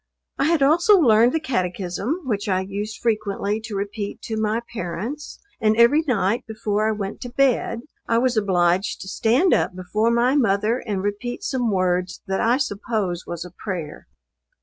I 0.39 0.45
had 0.45 0.63
also 0.63 0.97
learned 0.97 1.31
the 1.31 1.39
Catechism, 1.39 2.21
which 2.23 2.49
I 2.49 2.61
used 2.61 2.97
frequently 2.99 3.61
to 3.65 3.75
repeat 3.75 4.19
to 4.23 4.35
my 4.35 4.61
parents, 4.73 5.37
and 5.59 5.77
every 5.77 6.01
night, 6.07 6.43
before 6.47 6.89
I 6.89 6.91
went 6.91 7.21
to 7.21 7.29
bed, 7.29 7.81
I 8.07 8.17
was 8.17 8.35
obliged 8.35 8.99
to 9.01 9.07
stand 9.07 9.53
up 9.53 9.75
before 9.75 10.09
my 10.09 10.35
mother 10.35 10.79
and 10.79 11.03
repeat 11.03 11.43
some 11.43 11.69
words 11.71 12.23
that 12.25 12.41
I 12.41 12.57
suppose 12.57 13.27
was 13.27 13.45
a 13.45 13.51
prayer. 13.51 14.07